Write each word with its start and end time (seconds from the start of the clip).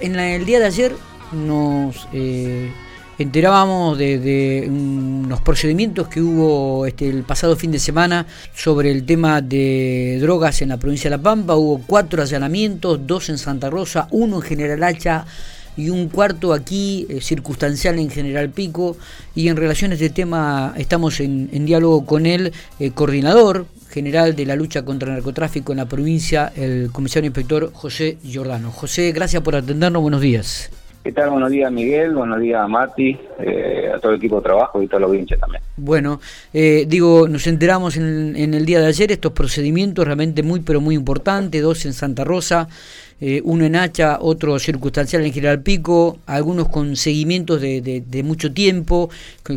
En 0.00 0.18
el 0.18 0.44
día 0.44 0.58
de 0.58 0.66
ayer 0.66 0.96
nos 1.30 2.08
eh, 2.12 2.72
enterábamos 3.18 3.96
de, 3.96 4.66
unos 4.68 5.40
procedimientos 5.42 6.08
que 6.08 6.20
hubo 6.20 6.86
este, 6.86 7.08
el 7.08 7.22
pasado 7.22 7.54
fin 7.54 7.70
de 7.70 7.78
semana 7.78 8.26
sobre 8.52 8.90
el 8.90 9.06
tema 9.06 9.40
de 9.40 10.18
drogas 10.20 10.60
en 10.62 10.70
la 10.70 10.76
provincia 10.76 11.08
de 11.08 11.16
La 11.16 11.22
Pampa. 11.22 11.54
Hubo 11.54 11.80
cuatro 11.86 12.20
allanamientos, 12.20 13.06
dos 13.06 13.28
en 13.28 13.38
Santa 13.38 13.70
Rosa, 13.70 14.08
uno 14.10 14.36
en 14.36 14.42
General 14.42 14.82
Hacha 14.82 15.24
y 15.76 15.90
un 15.90 16.08
cuarto 16.08 16.52
aquí 16.52 17.06
eh, 17.08 17.20
circunstancial 17.20 17.96
en 18.00 18.10
General 18.10 18.50
Pico. 18.50 18.96
Y 19.36 19.48
en 19.48 19.56
relación 19.56 19.92
a 19.92 19.94
este 19.94 20.10
tema 20.10 20.74
estamos 20.76 21.20
en, 21.20 21.64
diálogo 21.64 22.04
con 22.06 22.26
el 22.26 22.52
eh, 22.80 22.90
coordinador 22.90 23.66
general 23.96 24.36
de 24.36 24.44
la 24.44 24.56
lucha 24.56 24.84
contra 24.84 25.08
el 25.08 25.14
narcotráfico 25.14 25.72
en 25.72 25.78
la 25.78 25.86
provincia, 25.86 26.52
el 26.54 26.90
comisario 26.92 27.28
inspector 27.28 27.70
José 27.72 28.18
Giordano. 28.22 28.70
José, 28.70 29.10
gracias 29.12 29.42
por 29.42 29.56
atendernos, 29.56 30.02
buenos 30.02 30.20
días. 30.20 30.70
¿Qué 31.06 31.12
tal? 31.12 31.30
Buenos 31.30 31.52
días 31.52 31.70
Miguel, 31.70 32.16
buenos 32.16 32.40
días 32.40 32.68
Mati, 32.68 33.16
eh, 33.38 33.92
a 33.94 34.00
todo 34.00 34.10
el 34.10 34.18
equipo 34.18 34.38
de 34.38 34.42
trabajo 34.42 34.82
y 34.82 34.86
a 34.86 34.88
todos 34.88 35.02
los 35.02 35.14
hinchas 35.14 35.38
también. 35.38 35.62
Bueno, 35.76 36.20
eh, 36.52 36.84
digo, 36.88 37.28
nos 37.28 37.46
enteramos 37.46 37.96
en, 37.96 38.34
el 38.34 38.66
día 38.66 38.80
de 38.80 38.86
ayer 38.86 39.12
estos 39.12 39.30
procedimientos 39.30 40.04
realmente 40.04 40.42
muy 40.42 40.58
pero 40.58 40.80
muy 40.80 40.96
importantes, 40.96 41.62
dos 41.62 41.86
en 41.86 41.92
Santa 41.92 42.24
Rosa, 42.24 42.66
eh, 43.20 43.40
uno 43.44 43.64
en 43.64 43.76
Hacha, 43.76 44.18
otro 44.20 44.58
circunstancial 44.58 45.24
en 45.24 45.32
General 45.32 45.62
Pico, 45.62 46.18
algunos 46.26 46.70
con 46.70 46.96
seguimientos 46.96 47.60
de, 47.60 48.22
mucho 48.24 48.52
tiempo. 48.52 49.08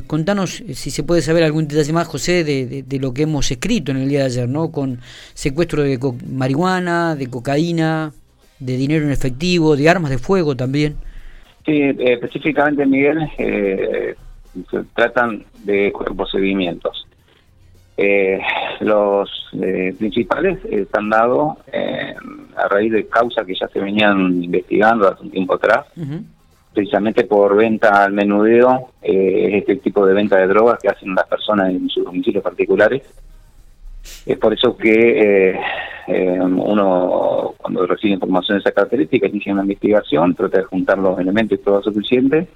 Contanos 0.05 0.63
si 0.71 0.91
se 0.91 1.01
puede 1.01 1.23
saber 1.23 1.43
algún 1.43 1.67
detalle 1.67 1.93
más, 1.93 2.07
José, 2.07 2.43
de, 2.43 2.83
de, 2.83 2.99
lo 2.99 3.11
que 3.11 3.23
hemos 3.23 3.49
escrito 3.49 3.89
en 3.89 3.97
el 3.97 4.07
día 4.07 4.19
de 4.19 4.25
ayer, 4.25 4.47
¿no? 4.47 4.71
Con 4.71 4.99
secuestro 5.33 5.81
de 5.81 5.97
marihuana, 6.29 7.15
de 7.15 7.25
cocaína, 7.25 8.13
de 8.59 8.77
dinero 8.77 9.03
en 9.03 9.11
efectivo, 9.11 9.75
de 9.75 9.89
armas 9.89 10.11
de 10.11 10.19
fuego 10.19 10.55
también. 10.55 11.08
Sí, 11.65 11.81
eh, 11.81 11.95
específicamente, 11.97 12.85
Miguel, 12.85 13.29
eh, 13.37 14.15
se 14.69 14.83
tratan 14.95 15.43
de 15.63 15.93
procedimientos. 16.15 17.05
Eh, 17.97 18.39
los 18.79 19.29
principales 19.97 20.59
están 20.65 21.09
dados 21.09 21.57
a 22.55 22.67
raíz 22.69 22.93
de 22.93 23.07
causas 23.07 23.45
que 23.45 23.55
ya 23.59 23.67
se 23.67 23.79
venían 23.79 24.43
investigando 24.43 25.07
hace 25.07 25.23
un 25.23 25.31
tiempo 25.31 25.55
atrás, 25.55 25.85
precisamente 26.73 27.25
por 27.25 27.57
venta 27.57 28.05
al 28.05 28.13
menudeo, 28.13 28.91
este 29.01 29.77
tipo 29.77 30.05
de 30.05 30.13
venta 30.13 30.37
de 30.37 30.47
drogas 30.47 30.79
que 30.79 30.87
hacen 30.87 31.13
las 31.13 31.27
personas 31.27 31.71
en 31.71 31.89
sus 31.89 32.05
domicilios 32.05 32.43
particulares. 32.43 33.01
Es 34.25 34.37
por 34.37 34.53
eso 34.53 34.75
que 34.77 35.59
uno 36.07 37.53
cuando 37.57 37.85
recibe 37.85 38.13
información 38.13 38.57
de 38.57 38.61
esa 38.61 38.71
característica, 38.71 39.27
inicia 39.27 39.53
una 39.53 39.61
investigación, 39.61 40.33
trata 40.33 40.57
de 40.57 40.63
juntar 40.63 40.97
los 40.97 41.19
elementos 41.19 41.59
y 41.59 41.61
pruebas 41.61 41.83
suficientes 41.83 42.47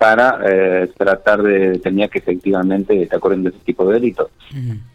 para 0.00 0.40
eh, 0.46 0.90
tratar 0.96 1.42
de 1.42 1.72
determinar 1.72 2.08
que 2.08 2.20
efectivamente 2.20 3.02
está 3.02 3.18
ocurriendo 3.18 3.50
ese 3.50 3.58
tipo 3.58 3.86
de 3.86 4.00
delitos. 4.00 4.30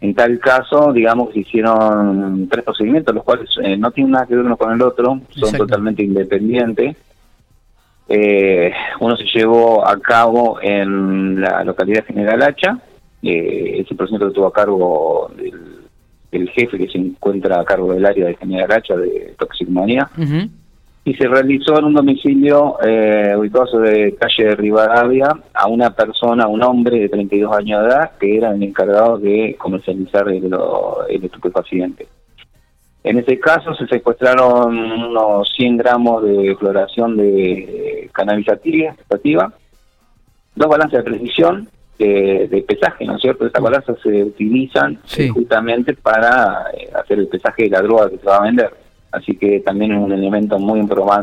En 0.00 0.14
tal 0.16 0.36
caso, 0.40 0.92
digamos 0.92 1.30
que 1.30 1.40
hicieron 1.40 2.48
tres 2.50 2.64
procedimientos, 2.64 3.14
los 3.14 3.22
cuales 3.22 3.48
eh, 3.62 3.76
no 3.76 3.92
tienen 3.92 4.10
nada 4.10 4.26
que 4.26 4.34
ver 4.34 4.44
uno 4.44 4.56
con 4.56 4.72
el 4.72 4.82
otro, 4.82 5.20
son 5.30 5.52
totalmente 5.52 6.02
independientes. 6.02 6.96
Eh, 8.08 8.72
uno 8.98 9.16
se 9.16 9.26
llevó 9.32 9.86
a 9.86 9.96
cabo 10.00 10.58
en 10.60 11.40
la 11.40 11.62
localidad 11.62 12.04
General 12.04 12.42
Hacha, 12.42 12.78
ese 13.22 13.94
procedimiento 13.94 14.32
tuvo 14.32 14.46
a 14.46 14.52
cargo 14.52 15.30
el 16.32 16.48
jefe 16.50 16.78
que 16.78 16.88
se 16.88 16.98
encuentra 16.98 17.60
a 17.60 17.64
cargo 17.64 17.92
del 17.92 18.04
área 18.04 18.26
de 18.26 18.36
General 18.36 18.72
Hacha 18.72 18.96
de 18.96 19.34
toxicomanía, 19.38 20.10
y 21.04 21.14
se 21.14 21.28
realizó 21.28 21.78
en 21.78 21.84
un 21.84 21.94
domicilio 21.94 22.78
eh, 22.84 23.32
ubicado 23.36 23.66
sobre 23.68 24.16
calle 24.16 24.44
de 24.44 24.56
Rivadavia 24.56 25.28
a 25.54 25.68
una 25.68 25.90
persona, 25.90 26.48
un 26.48 26.64
hombre 26.64 26.98
de 26.98 27.08
32 27.08 27.56
años 27.56 27.82
de 27.82 27.88
edad, 27.88 28.10
que 28.18 28.36
era 28.36 28.50
el 28.50 28.62
encargado 28.62 29.16
de 29.16 29.54
comercializar 29.56 30.28
el, 30.28 30.52
el 31.08 31.24
estupefaciente. 31.24 32.08
En 33.04 33.18
ese 33.18 33.38
caso 33.38 33.72
se 33.76 33.86
secuestraron 33.86 34.76
unos 34.76 35.48
100 35.56 35.76
gramos 35.76 36.24
de 36.24 36.56
floración 36.58 37.16
de 37.16 38.10
cannabis 38.12 38.46
sativa, 39.08 39.52
dos 40.56 40.68
balances 40.68 41.04
de 41.04 41.10
precisión, 41.10 41.68
de, 41.98 42.64
pesaje, 42.66 43.04
¿no 43.04 43.16
es 43.16 43.22
cierto? 43.22 43.46
Estas 43.46 43.62
balanzas 43.62 43.96
se 44.02 44.24
utilizan 44.24 44.98
justamente 45.32 45.94
para 45.94 46.66
eh, 46.76 46.90
hacer 46.94 47.18
el 47.18 47.28
pesaje 47.28 47.64
de 47.64 47.70
la 47.70 47.82
droga 47.82 48.10
que 48.10 48.18
se 48.18 48.26
va 48.26 48.36
a 48.36 48.42
vender. 48.42 48.70
Así 49.12 49.36
que 49.36 49.60
también 49.60 49.92
es 49.92 49.98
un 49.98 50.12
elemento 50.12 50.58
muy 50.58 50.82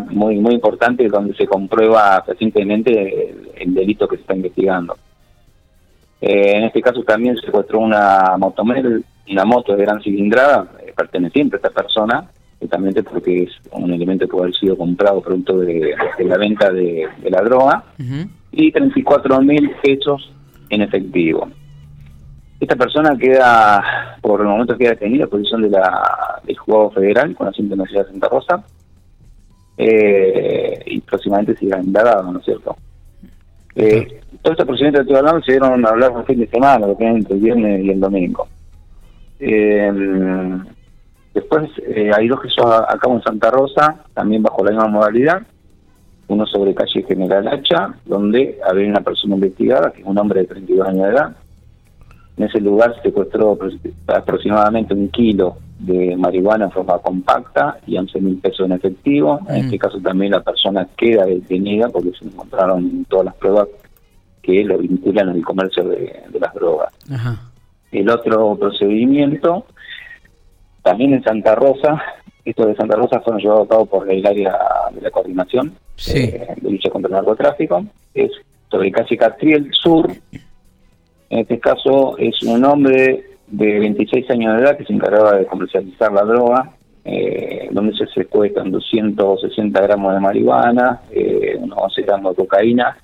muy 0.09 0.39
muy 0.39 0.53
importante 0.56 1.07
donde 1.07 1.35
se 1.35 1.45
comprueba 1.45 2.23
recientemente 2.25 3.35
el, 3.56 3.73
delito 3.73 4.07
que 4.07 4.16
se 4.16 4.22
está 4.22 4.35
investigando. 4.35 4.95
Eh, 6.19 6.57
en 6.57 6.63
este 6.63 6.81
caso 6.81 7.03
también 7.03 7.35
se 7.35 7.45
secuestró 7.45 7.79
una 7.79 8.35
motomel, 8.38 9.03
una 9.29 9.45
moto 9.45 9.75
de 9.75 9.84
gran 9.84 10.01
cilindrada 10.01 10.67
eh, 10.79 10.94
perteneciente 10.95 11.57
a 11.57 11.57
esta 11.57 11.69
persona, 11.69 12.29
justamente 12.59 13.03
porque 13.03 13.44
es 13.44 13.51
un 13.72 13.91
elemento 13.91 14.25
que 14.25 14.31
puede 14.31 14.45
haber 14.45 14.55
sido 14.55 14.78
comprado 14.78 15.22
producto 15.22 15.59
de, 15.59 15.94
la 16.19 16.38
venta 16.38 16.72
de, 16.72 17.07
la 17.29 17.41
droga, 17.41 17.84
y 18.51 18.72
34 18.72 19.41
mil 19.41 19.69
pesos 19.84 20.31
en 20.73 20.81
efectivo. 20.81 21.47
Esta 22.59 22.75
persona 22.75 23.17
queda, 23.17 24.17
por 24.22 24.41
el 24.41 24.47
momento 24.47 24.78
queda 24.78 24.91
detenida 24.91 25.25
en 25.25 25.29
posición 25.29 25.61
de 25.63 25.69
la, 25.69 26.41
del 26.44 26.57
juzgado 26.57 26.91
federal 26.91 27.35
con 27.35 27.47
asiento 27.47 27.73
en 27.73 27.81
la 27.81 27.85
ciudad 27.85 28.06
de 28.06 28.11
Santa 28.11 28.29
Rosa 28.29 28.63
eh, 29.78 30.81
y 30.85 31.01
próximamente 31.01 31.56
será 31.57 31.81
indagado, 31.81 32.31
¿no 32.31 32.39
es 32.39 32.45
cierto? 32.45 32.75
Eh, 33.75 34.22
todos 34.41 34.53
estos 34.53 34.67
procedimientos 34.67 35.00
que 35.00 35.13
estoy 35.13 35.17
hablando 35.17 35.45
se 35.45 35.51
dieron 35.51 35.85
a 35.85 35.89
hablar 35.89 36.13
el 36.17 36.25
fin 36.25 36.39
de 36.39 36.47
semana, 36.47 36.88
lo 36.88 36.97
que 36.97 37.05
entre 37.05 37.35
el 37.35 37.41
viernes 37.41 37.84
y 37.84 37.90
el 37.90 38.00
domingo. 38.00 38.47
Eh, 39.40 39.91
después 41.34 41.69
eh, 41.88 42.11
hay 42.16 42.28
dos 42.28 42.40
que 42.41 42.50
son 42.50 42.72
a 42.72 42.97
cabo 42.97 43.16
en 43.16 43.23
Santa 43.23 43.51
Rosa, 43.51 44.03
también 44.13 44.44
bajo 44.44 44.63
la 44.63 44.72
misma 44.72 44.88
modalidad, 44.88 45.41
uno 46.28 46.45
sobre 46.45 46.73
calle 46.73 47.03
General 47.03 47.47
Hacha, 47.47 47.94
donde 48.06 48.59
había 48.66 48.88
una 48.88 49.01
persona 49.01 49.35
investigada, 49.35 49.91
que 49.91 50.01
es 50.01 50.07
un 50.07 50.17
hombre 50.17 50.41
de 50.41 50.47
32 50.47 50.88
años 50.88 51.03
de 51.03 51.09
edad. 51.09 51.35
En 52.38 52.45
ese 52.45 52.59
lugar 52.59 52.95
se 52.95 53.03
secuestró 53.03 53.57
aproximadamente 54.07 54.94
un 54.94 55.09
kilo 55.09 55.57
de 55.79 56.16
marihuana 56.16 56.66
en 56.66 56.72
forma 56.72 56.97
compacta 57.00 57.78
y 57.85 57.97
11 57.97 58.22
mil 58.22 58.38
pesos 58.38 58.66
en 58.66 58.72
efectivo. 58.72 59.39
En 59.50 59.66
este 59.66 59.78
caso 59.78 60.00
también 60.00 60.31
la 60.31 60.41
persona 60.41 60.88
queda 60.97 61.25
detenida 61.25 61.89
porque 61.89 62.11
se 62.17 62.25
encontraron 62.25 63.05
todas 63.05 63.25
las 63.25 63.35
pruebas 63.35 63.67
que 64.41 64.63
lo 64.63 64.78
vinculan 64.78 65.29
al 65.29 65.41
comercio 65.44 65.84
de, 65.84 66.23
las 66.40 66.53
drogas. 66.53 66.94
El 67.91 68.09
otro 68.09 68.55
procedimiento, 68.55 69.66
también 70.81 71.13
en 71.13 71.23
Santa 71.23 71.53
Rosa, 71.55 72.01
estos 72.44 72.67
de 72.67 72.75
Santa 72.75 72.95
Rosa 72.95 73.22
fueron 73.22 73.41
llevados 73.41 73.67
a 73.67 73.69
cabo 73.69 73.85
por 73.85 74.11
el 74.11 74.25
área 74.25 74.57
de 74.94 75.01
la 75.01 75.11
coordinación 75.11 75.73
eh, 76.08 76.56
de 76.62 76.72
lucha 76.72 76.90
contra 76.90 77.09
el 77.09 77.16
narcotráfico. 77.16 77.86
Es 78.14 78.31
sobre 78.70 78.92
Casi 78.92 79.18
Castriel 79.18 79.70
Sur. 79.72 80.12
En 81.30 81.40
este 81.40 81.59
caso 81.59 82.18
es 82.18 82.42
un 82.44 82.64
hombre 82.66 83.24
de 83.48 83.80
26 83.80 84.30
años 84.32 84.56
de 84.56 84.64
edad 84.64 84.78
que 84.78 84.86
se 84.86 84.94
encargaba 84.94 85.38
de 85.38 85.46
comercializar 85.46 86.12
la 86.12 86.24
droga, 86.24 86.72
eh, 87.06 87.70
donde 87.72 87.96
se 87.96 88.08
secuestran 88.08 88.72
260 88.72 89.82
gramos 89.82 90.14
de 90.14 90.20
marihuana, 90.20 91.02
eh, 91.12 91.58
unos 91.59 91.78
11 91.78 92.02
gramos 92.03 92.36
de 92.36 92.44
cocaína, 92.44 92.98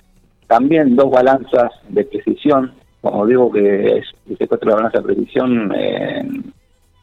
también 0.48 0.96
dos 0.96 1.12
balanzas 1.12 1.72
de 1.90 2.04
precisión, 2.06 2.72
como 3.02 3.26
digo 3.26 3.52
que 3.52 3.98
es 3.98 4.06
el 4.30 4.38
secuestro 4.38 4.70
de 4.70 4.76
balanza 4.76 5.00
de 5.00 5.04
precisión, 5.06 5.74
en 5.76 6.54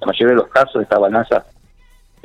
la 0.01 0.07
mayoría 0.07 0.35
de 0.35 0.43
los 0.43 0.49
casos 0.49 0.83
esta 0.83 0.99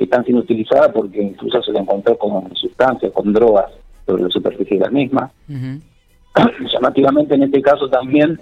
están 0.04 0.24
siendo 0.24 0.42
utilizadas 0.42 0.90
porque 0.92 1.22
incluso 1.22 1.62
se 1.62 1.72
le 1.72 1.80
encontró 1.80 2.16
con 2.16 2.54
sustancias, 2.54 3.12
con 3.12 3.32
drogas 3.32 3.70
sobre 4.06 4.24
la 4.24 4.30
superficie 4.30 4.78
de 4.78 4.84
las 4.84 4.92
mismas. 4.92 5.30
Llamativamente 6.72 7.34
en 7.34 7.44
este 7.44 7.62
caso 7.62 7.88
también 7.88 8.38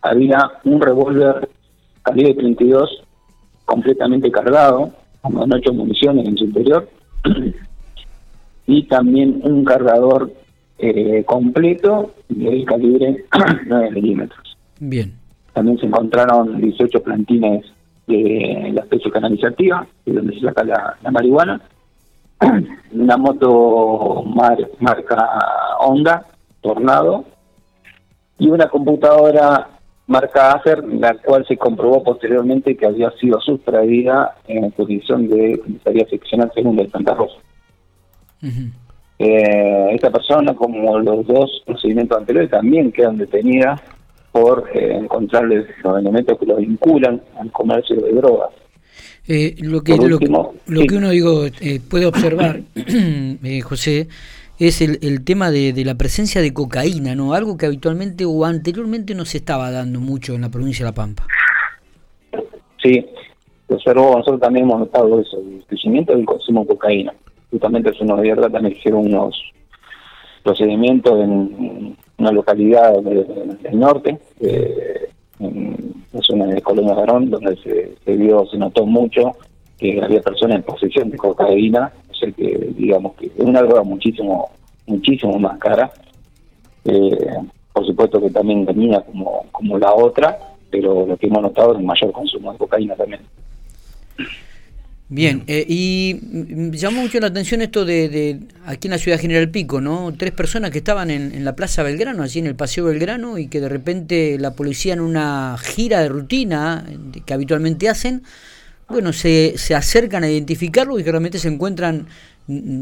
había 0.00 0.50
un 0.64 0.80
revólver 0.80 1.48
calibre 2.02 2.34
32 2.34 3.04
completamente 3.64 4.30
cargado, 4.30 4.92
con 5.20 5.52
ocho 5.52 5.72
municiones 5.72 6.26
en 6.26 6.36
su 6.36 6.44
interior, 6.44 6.88
y 8.66 8.82
también 8.84 9.40
un 9.44 9.64
cargador 9.64 10.32
eh, 10.78 11.22
completo 11.24 12.12
de 12.28 12.64
calibre 12.64 13.24
9 13.66 13.90
milímetros. 13.92 14.56
Bien. 14.80 15.12
También 15.52 15.78
se 15.78 15.86
encontraron 15.86 16.60
18 16.60 17.02
plantines 17.02 17.64
de 18.06 18.70
la 18.72 18.82
especie 18.82 19.10
canalizativa, 19.10 19.86
de 20.04 20.12
donde 20.12 20.34
se 20.34 20.40
saca 20.40 20.64
la, 20.64 21.10
marihuana, 21.10 21.60
una 22.92 23.16
moto 23.16 24.24
marca 24.24 25.38
Honda, 25.80 26.26
Tornado, 26.60 27.24
y 28.38 28.48
una 28.48 28.68
computadora 28.68 29.68
marca 30.06 30.52
Acer, 30.52 30.82
la 30.84 31.14
cual 31.14 31.46
se 31.46 31.56
comprobó 31.56 32.02
posteriormente 32.02 32.76
que 32.76 32.86
había 32.86 33.10
sido 33.12 33.40
sustraída 33.40 34.36
en 34.46 34.70
posición 34.72 35.28
de 35.28 35.58
comisaría 35.58 36.06
seccional 36.08 36.50
segunda 36.54 36.82
de 36.82 36.90
Santa 36.90 37.14
Rosa. 37.14 37.36
Eh, 39.18 39.88
esta 39.92 40.10
persona, 40.10 40.54
como 40.54 40.98
los 40.98 41.26
dos 41.26 41.62
procedimientos 41.64 42.18
anteriores, 42.18 42.50
también 42.50 42.90
quedan 42.90 43.16
detenidas 43.16 43.80
por 44.32 44.68
eh, 44.74 44.96
encontrarles 44.96 45.66
los 45.84 45.98
elementos 45.98 46.38
que 46.38 46.46
los 46.46 46.58
vinculan 46.58 47.22
al 47.38 47.52
comercio 47.52 47.96
de 47.96 48.12
drogas. 48.12 48.50
Eh, 49.28 49.54
lo 49.60 49.82
que 49.82 49.96
lo, 49.96 50.18
que 50.18 50.96
uno 50.96 51.10
digo 51.10 51.44
eh, 51.60 51.80
puede 51.88 52.06
observar, 52.06 52.62
eh, 52.74 53.60
José, 53.60 54.08
es 54.58 54.80
el, 54.80 54.98
el 55.02 55.24
tema 55.24 55.52
de, 55.52 55.72
de, 55.72 55.84
la 55.84 55.94
presencia 55.94 56.40
de 56.40 56.52
cocaína, 56.52 57.14
¿no? 57.14 57.32
Algo 57.34 57.56
que 57.56 57.66
habitualmente 57.66 58.24
o 58.24 58.44
anteriormente 58.44 59.14
no 59.14 59.24
se 59.24 59.38
estaba 59.38 59.70
dando 59.70 60.00
mucho 60.00 60.34
en 60.34 60.40
la 60.40 60.48
provincia 60.48 60.84
de 60.84 60.90
La 60.90 60.94
Pampa. 60.94 61.24
Sí, 62.82 63.06
observó, 63.68 64.16
nosotros 64.16 64.40
también 64.40 64.64
hemos 64.64 64.80
notado 64.80 65.20
eso, 65.20 65.38
el 65.38 65.64
crecimiento 65.66 66.16
del 66.16 66.24
consumo 66.24 66.62
de 66.62 66.68
cocaína. 66.68 67.14
Justamente 67.52 67.90
hace 67.90 68.02
unos 68.02 68.22
días 68.22 68.38
también 68.40 68.76
hicieron 68.76 69.06
unos 69.06 69.40
procedimientos 70.42 71.20
en 71.20 71.96
una 72.18 72.32
localidad 72.32 73.00
del, 73.02 73.58
norte, 73.72 74.18
eh, 74.40 75.08
en 75.38 75.94
la 76.12 76.20
zona 76.22 76.46
de 76.46 76.60
Colonia 76.62 76.94
Garón, 76.94 77.30
donde 77.30 77.56
se, 77.56 77.94
se, 78.04 78.16
vio, 78.16 78.46
se 78.46 78.58
notó 78.58 78.86
mucho 78.86 79.36
que 79.78 80.00
había 80.00 80.20
personas 80.20 80.56
en 80.56 80.62
posesión 80.62 81.10
de 81.10 81.16
cocaína, 81.16 81.92
o 82.10 82.14
sea 82.14 82.30
que 82.30 82.72
digamos 82.76 83.14
que 83.14 83.26
es 83.26 83.32
una 83.38 83.62
droga 83.62 83.82
muchísimo, 83.82 84.50
muchísimo 84.86 85.38
más 85.38 85.58
cara. 85.58 85.90
Eh, 86.84 87.36
por 87.72 87.86
supuesto 87.86 88.20
que 88.20 88.30
también 88.30 88.64
venía 88.64 89.00
como, 89.00 89.46
como 89.50 89.78
la 89.78 89.94
otra, 89.94 90.38
pero 90.70 91.06
lo 91.06 91.16
que 91.16 91.26
hemos 91.26 91.42
notado 91.42 91.72
es 91.72 91.78
un 91.78 91.86
mayor 91.86 92.12
consumo 92.12 92.52
de 92.52 92.58
cocaína 92.58 92.94
también. 92.94 93.22
Bien, 95.14 95.44
eh, 95.46 95.66
y 95.68 96.16
llamó 96.70 97.02
mucho 97.02 97.20
la 97.20 97.26
atención 97.26 97.60
esto 97.60 97.84
de, 97.84 98.08
de, 98.08 98.40
aquí 98.64 98.88
en 98.88 98.92
la 98.92 98.98
ciudad 98.98 99.20
General 99.20 99.50
Pico, 99.50 99.78
¿no? 99.78 100.14
Tres 100.16 100.32
personas 100.32 100.70
que 100.70 100.78
estaban 100.78 101.10
en, 101.10 101.34
en, 101.34 101.44
la 101.44 101.54
Plaza 101.54 101.82
Belgrano, 101.82 102.22
allí 102.22 102.38
en 102.38 102.46
el 102.46 102.54
Paseo 102.54 102.86
Belgrano, 102.86 103.36
y 103.36 103.48
que 103.48 103.60
de 103.60 103.68
repente 103.68 104.38
la 104.38 104.52
policía 104.54 104.94
en 104.94 105.00
una 105.00 105.58
gira 105.62 106.00
de 106.00 106.08
rutina 106.08 106.86
que 107.26 107.34
habitualmente 107.34 107.90
hacen, 107.90 108.22
bueno, 108.88 109.12
se, 109.12 109.52
se 109.58 109.74
acercan 109.74 110.24
a 110.24 110.30
identificarlo 110.30 110.98
y 110.98 111.04
que 111.04 111.10
realmente 111.10 111.38
se 111.38 111.48
encuentran 111.48 112.06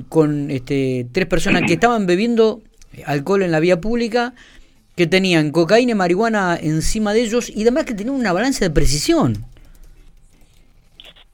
con 0.08 0.52
este, 0.52 1.08
tres 1.10 1.26
personas 1.26 1.64
que 1.66 1.72
estaban 1.72 2.06
bebiendo 2.06 2.62
alcohol 3.06 3.42
en 3.42 3.50
la 3.50 3.58
vía 3.58 3.80
pública, 3.80 4.34
que 4.94 5.08
tenían 5.08 5.50
cocaína 5.50 5.92
y 5.92 5.94
marihuana 5.96 6.56
encima 6.62 7.12
de 7.12 7.22
ellos 7.22 7.50
y 7.50 7.62
además 7.62 7.86
que 7.86 7.94
tenían 7.94 8.14
una 8.14 8.32
balanza 8.32 8.64
de 8.64 8.70
precisión. 8.70 9.49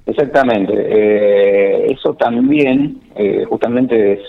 Exactamente. 0.07 0.73
Eh, 0.77 1.93
eso 1.93 2.15
también, 2.15 3.01
eh, 3.17 3.45
justamente, 3.49 4.13
es 4.13 4.21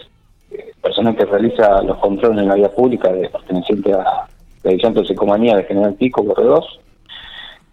eh, 0.52 1.16
que 1.16 1.26
realiza 1.26 1.84
los 1.84 1.98
controles 1.98 2.40
en 2.40 2.48
la 2.48 2.56
vía 2.56 2.70
pública 2.70 3.12
de 3.14 3.30
perteneciente 3.30 3.94
a 3.94 3.98
la 3.98 4.28
División 4.64 4.94
de 4.94 5.02
Toxicomanía 5.02 5.56
de 5.56 5.64
General 5.66 5.94
Pico, 5.94 6.26
Corre 6.26 6.60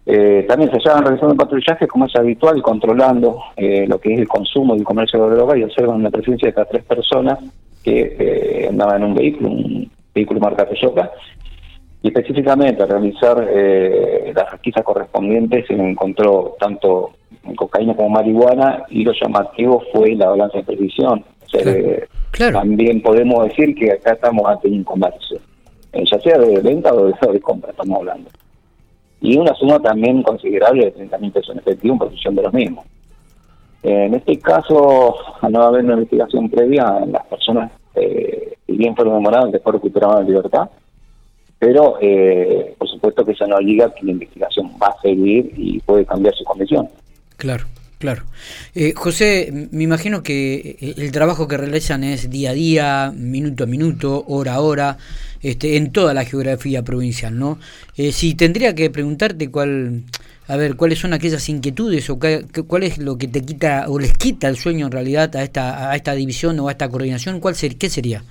Eh, 0.05 0.45
también 0.47 0.69
se 0.69 0.77
llevan 0.77 1.03
realizando 1.03 1.35
patrullajes 1.35 1.89
como 1.89 2.05
es 2.05 2.15
habitual, 2.15 2.61
controlando 2.61 3.41
eh, 3.57 3.87
lo 3.87 3.99
que 3.99 4.13
es 4.13 4.19
el 4.19 4.27
consumo 4.27 4.75
y 4.75 4.79
el 4.79 4.85
comercio 4.85 5.27
de 5.27 5.35
droga 5.35 5.57
y 5.57 5.63
observan 5.63 6.03
la 6.03 6.11
presencia 6.11 6.45
de 6.45 6.49
estas 6.51 6.69
tres 6.69 6.83
personas 6.83 7.39
que 7.83 8.67
andaban 8.69 9.01
en 9.01 9.09
un 9.09 9.15
vehículo, 9.15 9.49
un 9.49 9.91
vehículo 10.13 10.39
marca 10.39 10.67
Toyota, 10.67 11.11
y 12.05 12.09
específicamente 12.09 12.83
al 12.83 12.89
realizar 12.89 13.47
eh, 13.49 14.31
las 14.35 14.51
requisas 14.51 14.83
correspondientes 14.83 15.65
se 15.65 15.73
encontró 15.73 16.55
tanto 16.59 17.13
cocaína 17.53 17.95
como 17.95 18.09
marihuana 18.09 18.83
y 18.89 19.03
lo 19.03 19.11
llamativo 19.11 19.83
fue 19.91 20.15
la 20.15 20.29
balanza 20.29 20.57
de 20.57 20.63
precisión. 20.63 21.23
O 21.45 21.49
sea, 21.49 21.61
claro, 21.61 21.79
eh, 21.79 22.07
claro. 22.31 22.59
También 22.59 23.01
podemos 23.01 23.47
decir 23.47 23.75
que 23.75 23.91
acá 23.91 24.13
estamos 24.13 24.45
ante 24.47 24.67
un 24.69 24.83
comercio, 24.83 25.39
eh, 25.93 26.03
ya 26.09 26.19
sea 26.19 26.37
de 26.39 26.59
venta 26.61 26.93
o 26.93 27.05
de, 27.05 27.13
de 27.33 27.39
compra, 27.41 27.71
estamos 27.71 27.99
hablando. 27.99 28.29
Y 29.21 29.37
una 29.37 29.53
suma 29.55 29.79
también 29.79 30.23
considerable 30.23 30.85
de 30.85 30.91
30 30.91 31.17
mil 31.19 31.31
pesos 31.31 31.51
en 31.51 31.59
efectivo 31.59 31.93
en 31.93 31.99
posición 31.99 32.35
de 32.35 32.41
los 32.43 32.53
mismos. 32.53 32.85
En 33.87 34.15
este 34.15 34.39
caso, 34.39 35.15
al 35.41 35.51
no 35.51 35.61
haber 35.61 35.83
una 35.85 35.93
investigación 35.93 36.49
previa, 36.49 37.05
las 37.05 37.23
personas, 37.27 37.71
eh, 37.93 38.55
si 38.65 38.73
bien 38.73 38.95
fueron 38.95 39.13
demoradas, 39.13 39.51
después 39.51 39.75
recuperaban 39.75 40.23
la 40.23 40.27
libertad, 40.27 40.69
pero 41.59 41.97
eh, 42.01 42.73
por 42.79 42.89
supuesto 42.89 43.23
que 43.23 43.33
eso 43.33 43.45
no 43.45 43.57
obliga 43.57 43.93
que 43.93 44.05
la 44.05 44.11
investigación 44.13 44.71
va 44.81 44.87
a 44.87 45.01
seguir 45.01 45.53
y 45.55 45.79
puede 45.81 46.03
cambiar 46.03 46.33
su 46.33 46.43
condición. 46.43 46.89
Claro, 47.37 47.65
claro. 47.99 48.23
Eh, 48.73 48.93
José, 48.95 49.67
me 49.71 49.83
imagino 49.83 50.23
que 50.23 50.77
el 50.97 51.11
trabajo 51.11 51.47
que 51.47 51.57
realizan 51.57 52.03
es 52.03 52.29
día 52.29 52.51
a 52.51 52.53
día, 52.53 53.13
minuto 53.15 53.63
a 53.63 53.67
minuto, 53.67 54.23
hora 54.27 54.55
a 54.55 54.61
hora, 54.61 54.97
este, 55.41 55.77
en 55.77 55.91
toda 55.91 56.13
la 56.13 56.25
geografía 56.25 56.83
provincial, 56.83 57.37
¿no? 57.37 57.59
Eh, 57.97 58.11
si 58.11 58.35
tendría 58.35 58.73
que 58.73 58.89
preguntarte 58.89 59.51
cuál, 59.51 60.03
a 60.47 60.55
ver, 60.55 60.75
cuáles 60.75 60.99
son 60.99 61.13
aquellas 61.13 61.47
inquietudes 61.49 62.09
o 62.09 62.17
qué, 62.19 62.45
cuál 62.67 62.83
es 62.83 62.97
lo 62.97 63.17
que 63.17 63.27
te 63.27 63.41
quita 63.41 63.85
o 63.87 63.99
les 63.99 64.17
quita 64.17 64.47
el 64.47 64.55
sueño 64.55 64.87
en 64.87 64.91
realidad 64.91 65.35
a 65.35 65.43
esta, 65.43 65.91
a 65.91 65.95
esta 65.95 66.13
división 66.13 66.59
o 66.59 66.67
a 66.67 66.71
esta 66.71 66.89
coordinación, 66.89 67.39
¿cuál 67.39 67.55
ser, 67.55 67.77
qué 67.77 67.89
sería? 67.89 68.23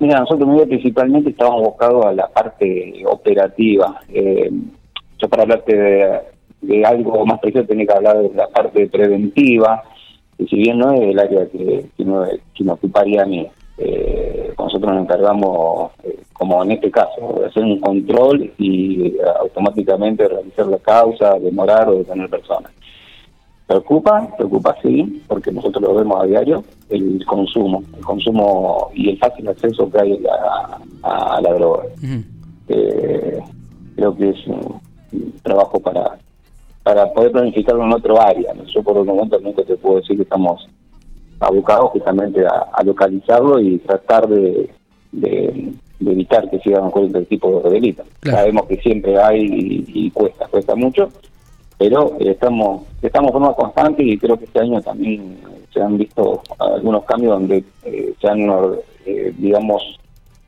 Mira, 0.00 0.20
nosotros 0.20 0.66
principalmente 0.66 1.30
estamos 1.30 1.62
abocados 1.62 2.04
a 2.04 2.12
la 2.12 2.26
parte 2.28 3.02
operativa. 3.06 4.00
Eh, 4.08 4.50
yo 5.18 5.28
para 5.28 5.44
hablarte 5.44 5.76
de, 5.76 6.20
de, 6.66 6.84
algo 6.84 7.24
más 7.26 7.40
preciso 7.40 7.64
tenía 7.64 7.86
que 7.86 7.92
hablar 7.92 8.18
de 8.18 8.34
la 8.34 8.48
parte 8.48 8.86
preventiva, 8.88 9.82
y 10.38 10.46
si 10.46 10.56
bien 10.56 10.78
no 10.78 10.92
es 10.92 11.00
el 11.00 11.18
área 11.18 11.46
que, 11.46 11.86
que, 11.96 12.04
no, 12.04 12.24
que 12.54 12.64
me 12.64 12.72
ocuparía 12.72 13.22
a 13.22 13.26
mí. 13.26 13.46
Eh, 13.76 14.52
nosotros 14.56 14.92
nos 14.92 15.02
encargamos, 15.02 15.90
eh, 16.04 16.20
como 16.32 16.62
en 16.62 16.72
este 16.72 16.90
caso, 16.90 17.38
de 17.40 17.46
hacer 17.46 17.64
un 17.64 17.80
control 17.80 18.52
y 18.56 19.06
eh, 19.06 19.16
automáticamente 19.40 20.28
realizar 20.28 20.66
la 20.66 20.78
causa, 20.78 21.38
demorar 21.40 21.88
o 21.88 21.98
detener 21.98 22.30
personas. 22.30 22.70
Preocupa, 23.66 24.28
preocupa 24.36 24.76
sí, 24.82 25.22
porque 25.26 25.50
nosotros 25.50 25.82
lo 25.82 25.94
vemos 25.94 26.22
a 26.22 26.26
diario, 26.26 26.62
el 26.90 27.24
consumo, 27.26 27.82
el 27.96 28.04
consumo 28.04 28.90
y 28.94 29.10
el 29.10 29.18
fácil 29.18 29.48
acceso 29.48 29.90
que 29.90 30.00
hay 30.00 30.22
a, 31.02 31.36
a 31.36 31.40
la 31.40 31.54
droga. 31.54 31.84
Uh 31.84 32.06
-huh. 32.06 32.24
eh, 32.68 33.38
creo 33.96 34.16
que 34.16 34.30
es 34.30 34.46
un, 34.46 34.80
trabajo 35.42 35.80
para 35.80 36.18
para 36.84 37.12
poder 37.12 37.32
planificarlo 37.32 37.82
en 37.84 37.92
otro 37.94 38.20
área. 38.20 38.52
Yo 38.72 38.82
por 38.82 38.98
el 38.98 39.04
momento 39.04 39.40
nunca 39.40 39.64
te 39.64 39.76
puedo 39.76 39.96
decir 39.96 40.16
que 40.16 40.22
estamos 40.22 40.68
abocados 41.40 41.90
justamente 41.90 42.46
a, 42.46 42.68
a 42.72 42.84
localizarlo 42.84 43.58
y 43.58 43.78
tratar 43.78 44.28
de, 44.28 44.70
de, 45.10 45.72
de, 45.98 46.12
evitar 46.12 46.48
que 46.50 46.60
sigan 46.60 46.84
ocurriendo 46.84 47.18
el 47.18 47.26
tipo 47.26 47.60
de 47.62 47.70
delitos. 47.70 48.06
Claro. 48.20 48.38
Sabemos 48.38 48.66
que 48.66 48.76
siempre 48.76 49.18
hay 49.20 49.40
y, 49.42 49.84
y 50.06 50.10
cuesta, 50.10 50.46
cuesta 50.46 50.76
mucho, 50.76 51.08
pero 51.78 52.16
estamos 52.20 52.82
estamos 53.02 53.28
de 53.28 53.32
forma 53.32 53.54
constante 53.54 54.02
y 54.04 54.18
creo 54.18 54.38
que 54.38 54.44
este 54.44 54.60
año 54.60 54.80
también 54.82 55.38
se 55.72 55.80
han 55.80 55.98
visto 55.98 56.42
algunos 56.58 57.04
cambios 57.04 57.40
donde 57.40 57.64
eh, 57.84 58.14
se 58.20 58.28
han, 58.28 58.40
eh, 59.06 59.34
digamos, 59.36 59.98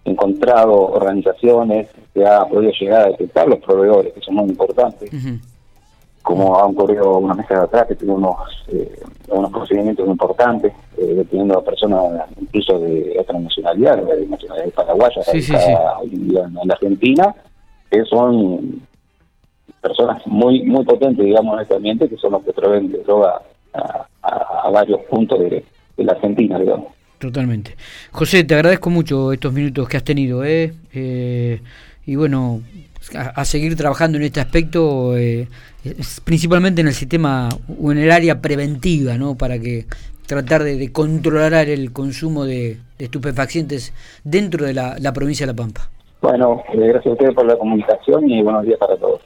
encontrado 0.04 0.72
organizaciones, 0.72 1.88
se 2.14 2.24
ha 2.24 2.44
podido 2.44 2.70
llegar 2.78 3.06
a 3.06 3.10
detectar 3.10 3.48
los 3.48 3.58
proveedores, 3.58 4.12
que 4.12 4.20
son 4.20 4.36
muy 4.36 4.50
importantes, 4.50 5.12
uh 5.12 5.16
-huh. 5.16 5.40
Como 6.26 6.58
han 6.58 6.72
ocurrido 6.72 7.18
unos 7.18 7.36
meses 7.36 7.56
atrás, 7.56 7.86
que 7.86 7.94
tiene 7.94 8.12
unos, 8.12 8.34
eh, 8.66 9.00
unos 9.28 9.48
procedimientos 9.52 10.08
importantes, 10.08 10.72
eh, 10.98 11.14
deteniendo 11.14 11.56
a 11.56 11.64
personas 11.64 12.28
incluso 12.40 12.80
de 12.80 13.16
otra 13.20 13.38
nacionalidad, 13.38 14.02
de 14.02 14.26
nacionalidad 14.26 14.74
paraguaya, 14.74 15.22
sí, 15.22 15.40
sí, 15.40 15.54
sí. 15.56 15.70
en 15.70 16.68
la 16.68 16.74
Argentina, 16.74 17.32
que 17.88 18.04
son 18.06 18.82
personas 19.80 20.20
muy 20.26 20.64
muy 20.64 20.84
potentes, 20.84 21.24
digamos, 21.24 21.54
en 21.54 21.62
este 21.62 21.76
ambiente, 21.76 22.08
que 22.08 22.16
son 22.16 22.32
los 22.32 22.42
que 22.42 22.52
proveen 22.52 22.90
de 22.90 23.04
droga 23.04 23.40
a, 23.72 24.06
a, 24.22 24.60
a 24.64 24.70
varios 24.70 25.02
puntos 25.02 25.38
de, 25.38 25.64
de, 25.96 26.04
la 26.04 26.10
Argentina, 26.14 26.58
digamos. 26.58 26.88
Totalmente. 27.20 27.76
José, 28.10 28.42
te 28.42 28.56
agradezco 28.56 28.90
mucho 28.90 29.32
estos 29.32 29.52
minutos 29.52 29.88
que 29.88 29.96
has 29.96 30.04
tenido, 30.04 30.44
¿eh? 30.44 30.74
eh 30.92 31.60
y 32.06 32.14
bueno, 32.16 32.62
a, 33.14 33.44
seguir 33.44 33.76
trabajando 33.76 34.16
en 34.18 34.24
este 34.24 34.40
aspecto, 34.40 35.16
eh, 35.16 35.48
principalmente 36.24 36.80
en 36.80 36.88
el 36.88 36.94
sistema 36.94 37.48
o 37.80 37.92
en 37.92 37.98
el 37.98 38.10
área 38.10 38.40
preventiva, 38.40 39.18
¿no? 39.18 39.36
Para 39.36 39.58
que 39.58 39.86
tratar 40.26 40.62
de, 40.64 40.92
controlar 40.92 41.68
el 41.68 41.92
consumo 41.92 42.44
de, 42.44 42.78
de, 42.98 43.04
estupefacientes 43.04 43.92
dentro 44.24 44.66
de 44.66 44.74
la, 44.74 44.96
la 44.98 45.12
provincia 45.12 45.46
de 45.46 45.52
La 45.52 45.56
Pampa. 45.56 45.90
Bueno, 46.20 46.62
eh, 46.72 46.78
gracias 46.78 47.06
a 47.06 47.10
ustedes 47.10 47.34
por 47.34 47.46
la 47.46 47.56
comunicación 47.56 48.30
y 48.30 48.42
buenos 48.42 48.64
días 48.64 48.78
para 48.78 48.96
todos. 48.96 49.20